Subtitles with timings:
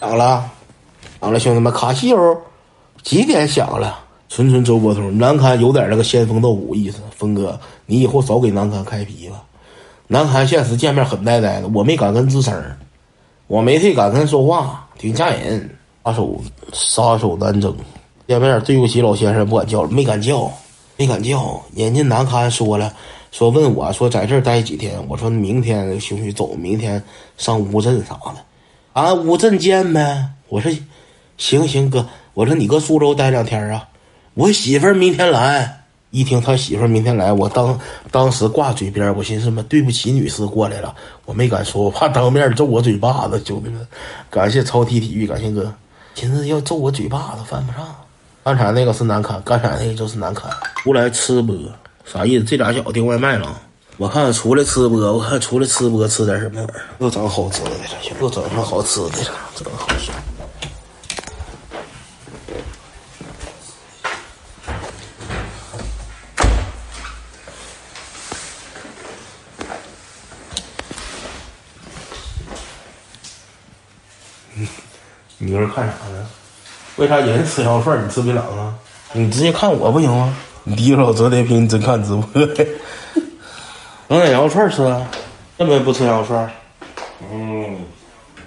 [0.00, 0.50] 响了，
[1.20, 2.36] 响了，兄弟们，卡西欧
[3.02, 4.00] 几点响了？
[4.30, 7.00] 纯纯周伯通，南刊有点那个先锋斗骨意思。
[7.14, 9.42] 峰哥，你以后少给南刊开皮吧。
[10.06, 12.64] 南刊现实见面很呆呆的，我没敢跟吱声，
[13.46, 15.68] 我没太敢跟说话，挺吓人。
[16.02, 16.40] 杀手，
[16.72, 17.76] 杀手难争。
[18.26, 20.50] 见面对不起老先生，不敢叫了，没敢叫，
[20.96, 21.60] 没敢叫。
[21.74, 22.90] 人家南刊说了，
[23.32, 27.02] 说问我说在这儿待几天，我说明天兴许走，明天
[27.36, 28.36] 上乌镇啥的。
[28.92, 30.30] 啊，乌镇见呗。
[30.48, 30.70] 我说
[31.36, 33.88] 行行哥，我说你搁苏州待两天啊。
[34.34, 35.76] 我媳妇明天来。
[36.10, 37.78] 一听他媳妇明天来，我当
[38.10, 39.62] 当时挂嘴边，我寻思么？
[39.62, 40.92] 对不起，女士过来了，
[41.24, 43.40] 我没敢说，我怕当面揍我嘴巴子。
[43.46, 43.86] 兄弟们，
[44.28, 45.72] 感谢超体体育，感谢哥。
[46.16, 47.86] 寻思要揍我嘴巴子，犯不上。
[48.42, 50.50] 刚才那个是难堪，刚才那个就是难堪。
[50.82, 51.56] 出来吃播，
[52.04, 52.44] 啥意思？
[52.44, 53.60] 这俩小子订外卖了。
[54.00, 56.80] 我看出来吃播，我看出来吃播吃点什么玩意儿？
[57.00, 57.76] 又整好吃的了，
[58.18, 59.14] 又整上好吃的了，
[59.54, 60.10] 整好吃。
[75.36, 76.26] 你搁这看啥呢？
[76.96, 78.74] 为啥人吃羊肉串你吃槟榔啊？
[79.12, 80.34] 你直接看我不行吗？
[80.64, 82.26] 你低着老折叠屏，你真看直播？
[84.10, 85.08] 整点羊肉串吃啊？
[85.56, 86.50] 这么不吃羊肉串？
[87.32, 87.76] 嗯，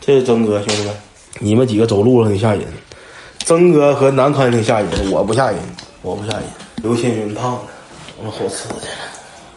[0.00, 0.94] 这是曾哥，兄弟们，
[1.38, 2.62] 你们几个走路上挺吓人。
[3.40, 5.58] 曾哥和南康挺吓人，我不吓人，
[6.00, 6.44] 我不吓人。
[6.76, 7.60] 刘青云胖的，
[8.16, 8.76] 我们好吃的。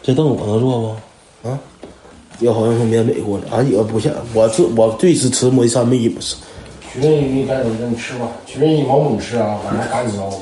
[0.02, 0.94] 这凳我能坐
[1.42, 1.48] 不？
[1.48, 1.58] 啊？
[2.38, 4.12] 也好像从缅北过来，俺几个不像。
[4.34, 6.36] 我最我最是吃梅山蜜不是。
[6.92, 8.28] 徐振宇，赶紧你吃吧。
[8.44, 10.36] 徐振宇往猛吃啊，晚上赶紧要死。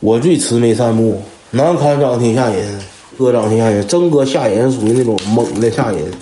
[0.00, 2.80] 我最慈眉善目，南康长得挺吓人，
[3.18, 3.86] 哥长挺吓人。
[3.86, 6.12] 曾哥吓人属于那种猛的吓人，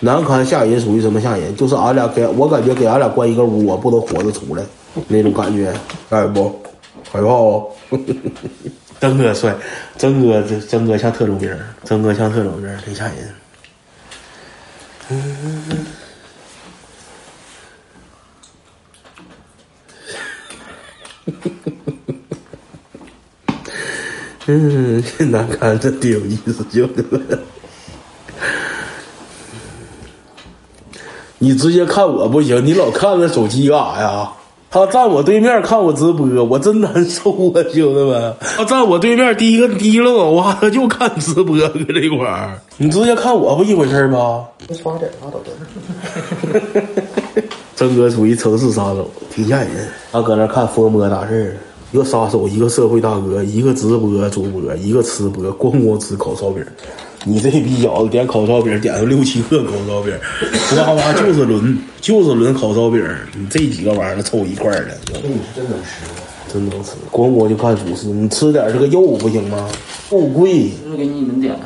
[0.00, 1.54] 南康吓人属于什么吓人？
[1.56, 4.62] 就是俺俩给我感觉给俺俩关一个屋，我不能活着出来
[5.08, 5.72] 那种感觉，
[6.08, 6.60] 害不？
[7.10, 7.66] 害怕哦。
[9.00, 9.54] 曾哥帅，
[9.98, 11.50] 曾哥这曾哥像特种兵，
[11.84, 13.16] 曾哥像特种兵，挺吓人。
[15.10, 15.86] 嗯。
[24.46, 27.20] 嗯，这难看，这挺有意思，兄弟们。
[31.38, 34.30] 你直接看我不行，你老看那手机干啥呀？
[34.70, 38.34] 他站我对面看我直播，我真难受啊，兄弟们。
[38.56, 42.58] 他站我对面，第一个提了脑瓜子就看直播，搁这块儿。
[42.76, 44.44] 你直接看我不一回事吗？
[44.82, 46.82] 刷点拉倒的。
[47.76, 49.70] 曾哥属于城市杀手，挺吓人。
[50.12, 51.56] 他搁那看疯魔咋事
[51.94, 56.66] 一个杀手，一个社会大哥，一个直播主播，一个吃播，咣咣吃烤烧饼。
[57.22, 60.12] 你这逼小子点烤烧饼点了六七个烤烧饼，
[60.76, 63.00] 哇哇就是轮就是轮烤烧饼。
[63.38, 66.04] 你这几个玩意儿凑一块儿的，你是真能吃，
[66.52, 66.90] 真能吃。
[67.12, 69.68] 咣咣就看主食，你吃点这个肉不行吗？
[70.10, 70.70] 肉贵。
[70.84, 71.60] 就是给你们点的，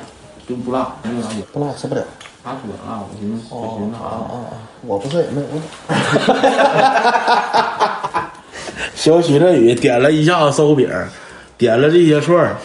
[0.46, 2.04] 就不辣，没有辣，不辣吃不了。
[2.44, 4.52] 他说辣，我寻思我寻思啊啊啊！
[4.86, 5.46] 我不是也没有。
[8.98, 10.90] 小许振宇点了一下子烧饼，
[11.56, 12.56] 点了这些串儿，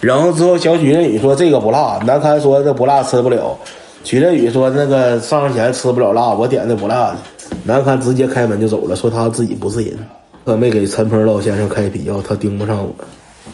[0.00, 3.54] 然后之后小许振宇说这个不辣，南开说这不辣吃不了，
[4.02, 7.16] 许振宇说那个上前吃不了辣，我点的不辣的，
[7.64, 9.98] 南开直接开门就走了，说他自己不是人，
[10.46, 12.94] 可没给陈鹏老先生开皮药，他盯不上我，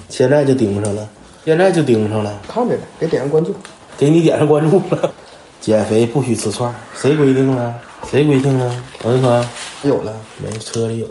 [0.08, 1.08] 现在就盯上了，
[1.44, 3.52] 现在就盯上了，看着呢，给点上关注，
[3.98, 5.10] 给你点上关注了，
[5.68, 7.74] 减肥不许吃串儿，谁规定了？
[8.10, 8.74] 谁规定了？
[9.04, 9.46] 王一川
[9.82, 10.10] 有了，
[10.42, 11.06] 没车里有。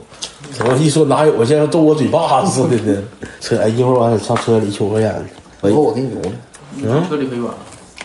[0.51, 1.45] 怎么一说哪有？
[1.45, 3.03] 像揍我嘴巴子似的呢？
[3.39, 5.15] 车哎，一会儿完了上车里抽根烟。
[5.61, 6.31] 以后我给你留着。
[6.77, 7.53] 嗯，车里可以玩。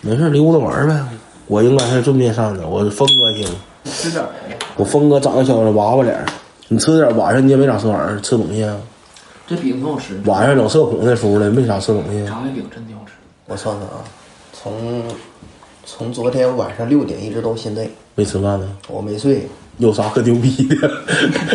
[0.03, 0.95] 没事，溜达玩呗。
[1.47, 2.69] 我应该是顺便上的。
[2.69, 3.49] 我峰哥行。
[3.85, 4.23] 吃点。
[4.77, 6.23] 我峰哥长得像娃娃脸。
[6.69, 8.77] 你吃点，晚上你也没咋吃玩意儿，吃东西啊？
[9.47, 10.21] 这饼挺好吃。
[10.27, 12.27] 晚上冷社恐那时候了，没啥吃东西。
[12.27, 13.12] 炸的饼真挺好吃。
[13.47, 14.05] 我算算啊，
[14.53, 15.03] 从
[15.84, 17.88] 从昨天晚上六点一直到现在。
[18.15, 19.47] 没吃饭呢，我没睡，
[19.78, 20.91] 有啥可牛逼的？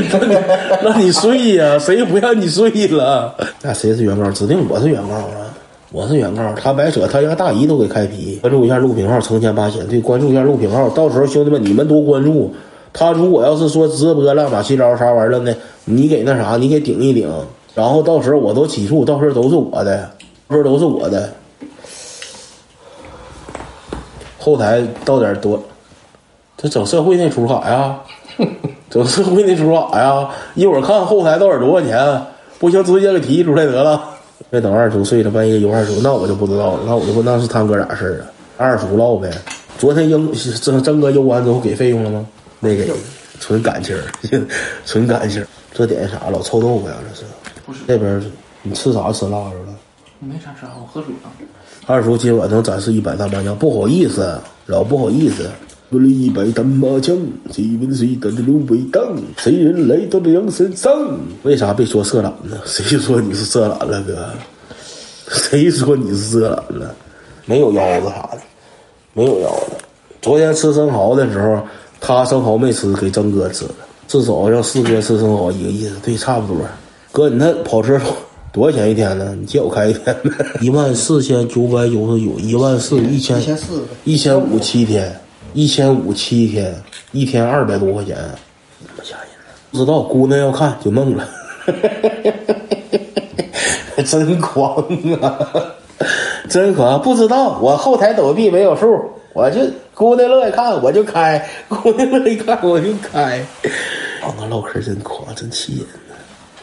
[0.84, 3.36] 那你睡呀，谁也不让你睡了？
[3.62, 4.30] 那谁是原告？
[4.32, 5.54] 指定我是原告啊！
[5.92, 8.40] 我是原告，他白扯，他家大姨都给开皮。
[8.42, 9.88] 关注一下录屏号，成千八千。
[9.88, 12.54] 对，关注一下录屏号，到时候兄弟们你们多关注。
[12.92, 17.30] 他如果要是说直播乱码七糟啥玩意儿呢，你给那啥，你给顶一顶，
[17.76, 20.10] 然后到时候我都起诉，到时候都是我的，
[20.48, 21.32] 到时候都是我的。
[24.48, 25.62] 后台到点多。
[26.56, 28.00] 这整社会那出啥呀？
[28.90, 30.30] 整社会那出啥呀？
[30.56, 32.22] 一会儿看后台到底多少钱，
[32.58, 34.02] 不行直接给提出来得了。
[34.50, 36.80] 别等二叔睡了，半夜游二叔，那我就不知道了。
[36.86, 38.26] 那我就问那是他哥咋事儿啊？
[38.56, 39.30] 二叔唠呗。
[39.78, 42.26] 昨天英曾曾哥游完之后给费用了吗？
[42.62, 42.90] 没给，
[43.42, 44.02] 纯感情儿，
[44.88, 45.48] 纯感情儿。
[45.74, 46.30] 这点啥？
[46.32, 47.26] 老臭豆腐呀，这是。
[47.66, 48.24] 不是，这边
[48.62, 49.76] 你吃啥吃辣着了？
[50.20, 51.30] 没啥吃，我喝水啊。
[51.86, 55.50] 二叔今晚能展示一百单麻将，不好意思，老不好意思。
[55.90, 57.16] 我了一百单麻将，
[57.52, 59.16] 谁问谁打的芦苇荡？
[59.38, 60.92] 谁人来到了羊身上？
[61.44, 62.58] 为啥被说色懒呢？
[62.66, 64.30] 谁说你是色懒了，哥？
[65.30, 66.96] 谁说你是色懒了？
[67.46, 68.40] 没有腰子啥的，
[69.14, 69.78] 没有腰子。
[70.22, 71.62] 昨天吃生蚝的时候，
[72.02, 73.76] 他生蚝没吃，给曾哥吃了。
[74.08, 76.66] 至少让四哥吃生蚝一个意思，对，差不多。
[77.12, 77.98] 哥，你那跑车
[78.58, 79.36] 多少钱一天呢？
[79.40, 80.32] 你借我开一天呗？
[80.62, 85.16] 一万四千九百九十九，一万四一千一千四一千五七天，
[85.54, 86.74] 一千五七天，
[87.12, 89.54] 一天二百多块钱，他妈吓人了。
[89.72, 91.30] 不知道姑娘要看就弄了，
[94.04, 94.84] 真狂
[95.22, 95.38] 啊！
[96.50, 97.00] 真狂！
[97.00, 98.88] 不知道我后台抖币没有数，
[99.34, 99.62] 我就
[99.94, 103.38] 姑娘乐意看我就开，姑娘乐意看我就开。
[104.24, 106.07] 啊，那唠嗑真狂，真气人呢。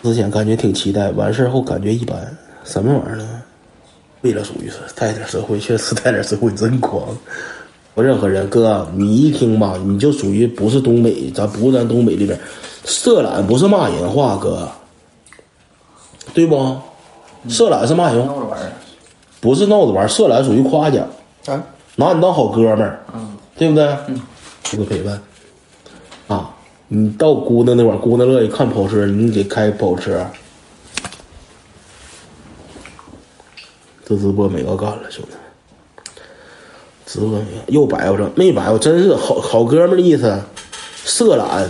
[0.05, 3.43] 之前感觉挺期待，完事儿后感觉一般，什么玩意儿呢？
[4.21, 7.09] 为了属于是带点社会， 确实带点社会，真狂。
[7.95, 12.39] 我任何人，哥，你一听吧，你就属于不是东北，咱不是咱东北这边，
[12.85, 14.69] 色懒不是骂人话，哥，
[16.35, 16.77] 对不？
[17.49, 18.73] 色懒是骂人话，闹着玩儿。
[19.41, 21.09] 不是闹着玩儿，色懒属于夸奖，
[21.47, 21.62] 啊，
[21.97, 22.99] 拿你当好哥们
[23.56, 23.87] 对不对？
[24.09, 24.21] 嗯，
[24.65, 25.21] 这个陪伴
[26.29, 26.54] 啊，
[26.88, 30.26] 你到姑娘那块儿，姑娘乐意看跑车，你得开跑车。
[34.06, 36.14] 这直播没个干了，兄弟们，
[37.06, 40.40] 直播又白活了，没白活，真是好好哥们的意思。
[41.06, 41.69] 色懒，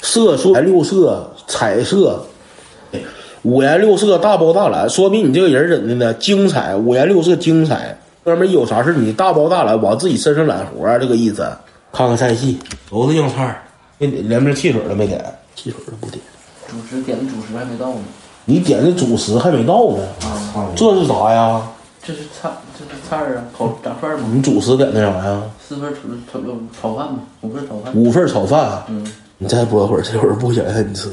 [0.00, 2.24] 色素六色彩色，
[3.42, 6.14] 五颜六色大包大揽，说明你这个人怎的呢？
[6.14, 7.98] 精彩，五颜六色精彩。
[8.24, 11.46] 哥们有啥事你大包大揽往自己身上揽活儿，这个意思。
[11.92, 12.58] 看看菜系，
[12.90, 13.62] 都是硬菜儿，
[13.98, 15.24] 连瓶汽水都没点，
[15.54, 16.20] 汽水都不点。
[16.68, 18.00] 主食点的主食还没到呢。
[18.46, 20.02] 你点的主食还没到呢，
[20.54, 21.62] 啊，这是啥呀？
[22.02, 25.42] 这是菜，这是菜啊，烤炸串吗，你主食点的啥呀？
[25.66, 25.90] 四份
[26.30, 26.48] 炒炒
[26.82, 27.94] 炒饭嘛，五份炒饭。
[27.94, 28.82] 五份炒饭。
[28.88, 29.06] 嗯，
[29.38, 31.08] 你再播会儿，这会儿不想让你吃。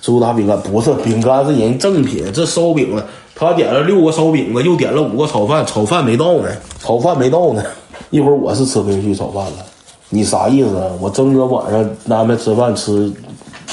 [0.00, 3.04] 猪打饼干不是饼干，是人正品，这烧饼了。
[3.34, 6.48] 他点了六个烧饼子，又点了五个炒饭，炒饭没到呢，
[6.80, 7.62] 炒饭没到呢。
[8.10, 9.66] 一会儿我是吃不进去炒饭了，
[10.10, 10.90] 你啥意思啊？
[11.00, 13.12] 我曾哥晚上安排吃饭吃，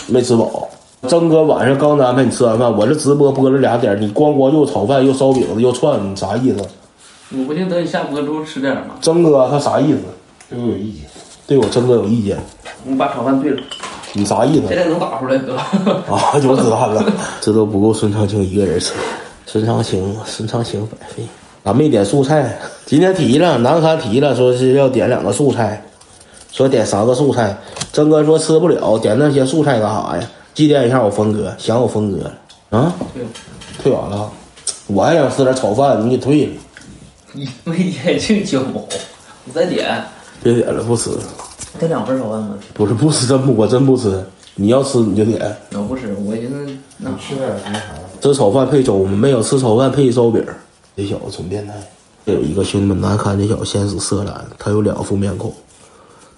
[0.08, 0.68] 没吃饱。
[1.08, 6.66] 曾哥晚上刚安排你吃完饭，我这直播播了俩点，你光光又炒饭又烧饼子又串，你啥意思？
[7.36, 8.96] 我不就等你下播之后吃点儿嘛。
[9.02, 10.00] 曾哥他啥意思？
[10.50, 11.02] 对我有意见。
[11.46, 12.38] 对我曾哥有意见，
[12.84, 13.62] 你把炒饭兑了，
[14.14, 14.68] 你啥意思？
[14.70, 15.56] 现在能打出来哥。
[16.10, 17.04] 啊，就知道了，
[17.42, 18.94] 这都不够孙长青一个人吃。
[19.46, 21.24] 孙长青，孙长青白费。
[21.64, 25.84] 俺没点素菜，今天提了，南韩提了，说是要点两个素菜，
[26.54, 27.58] 说点三个素菜。
[27.92, 30.30] 曾哥说吃不了，点那些素菜干啥呀？
[30.54, 32.34] 祭奠一下我峰哥，想我峰哥了
[32.70, 32.94] 啊？
[33.12, 33.24] 退，
[33.82, 34.32] 退完了，
[34.86, 36.52] 我还想吃点炒饭，你给退了，
[37.32, 38.62] 你没点净酒，
[39.46, 40.04] 你再点，
[40.44, 41.10] 别点了，不吃。
[41.80, 42.56] 点两份炒饭吗？
[42.76, 44.24] 不是不吃，真不我真不吃。
[44.54, 47.82] 你要吃你就点，我不吃，我寻思那吃点什么啥？
[48.22, 49.18] 吃炒饭配粥吗？
[49.18, 50.46] 没有，吃炒饭配烧饼。
[50.96, 51.74] 这小子纯变态。
[52.28, 55.52] 这有一个兄弟们难堪，这小子先使色懒，他有两副面孔。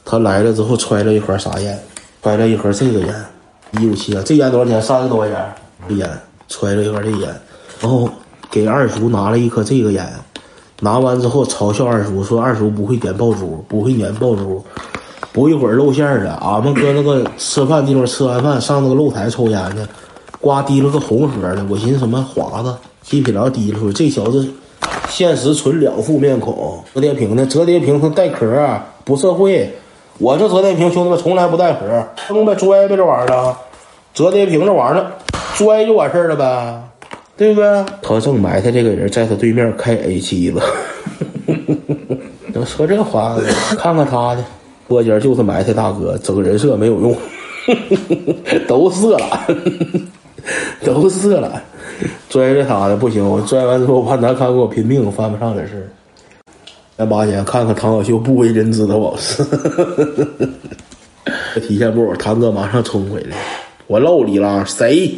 [0.05, 1.77] 他来了之后揣了一盒啥烟？
[2.21, 3.25] 揣了一盒这个烟，
[3.71, 4.81] 一五七啊，这烟多少钱？
[4.81, 5.37] 三十多块钱。
[5.89, 6.09] 这烟
[6.47, 7.29] 揣了一盒这烟，
[7.79, 8.09] 然后
[8.49, 10.07] 给二叔拿了一颗这个烟，
[10.79, 14.63] 拿完之后嘲笑二叔说二叔不会点爆珠，不会点爆珠。
[15.31, 19.85] 不一会儿露馅了，俺们搁那个吃饭地方吃完饭上那个露台抽烟去，
[20.39, 24.47] 呱提了个红盒的，我寻思什么华子鸡皮条提了出来，这小子
[25.09, 26.81] 现实纯两副面孔。
[26.93, 27.45] 折叠屏的？
[27.45, 29.75] 折叠屏它带壳，不社会。
[30.17, 33.59] 我这折叠屏兄弟们从来不带盒儿，扔呗拽呗这玩意儿啊，
[34.13, 35.11] 折叠屏这玩意儿
[35.55, 36.81] 拽就完事儿了呗，
[37.35, 37.85] 对不对？
[38.01, 40.61] 他正埋汰这个人在他对面开 A 七了，
[42.53, 43.43] 能说这话呢？
[43.77, 44.43] 看看他的。
[44.87, 47.15] 播间就是埋汰大哥，整人设没有用，
[48.67, 49.39] 都色了，
[50.85, 51.59] 都色了，
[52.29, 55.89] 拽着他的不行，我拽完之后我怕难堪给我拼命，犯不上这事儿。
[56.97, 59.43] 咱八千看看唐小秀不为人知的往事，
[61.55, 63.35] 这提线木，堂哥马上冲回来，
[63.87, 65.17] 我露你了，谁？